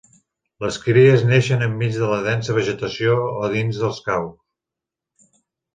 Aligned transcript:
Les 0.63 0.77
cries 0.85 1.25
neixen 1.31 1.65
enmig 1.67 1.93
de 2.05 2.09
la 2.13 2.19
densa 2.29 2.57
vegetació 2.59 3.19
o 3.45 3.53
dins 3.57 3.85
de 3.85 3.95
caus. 4.09 5.33